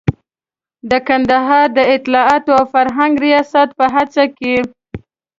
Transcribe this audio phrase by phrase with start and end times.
[0.89, 4.55] د کندهار د اطلاعاتو او فرهنګ ریاست په هڅه کې.